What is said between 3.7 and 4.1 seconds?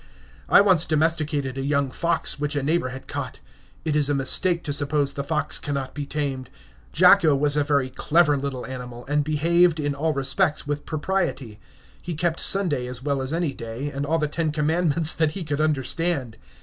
It is